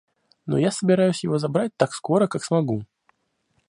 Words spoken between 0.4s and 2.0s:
Но я собираюсь его забрать так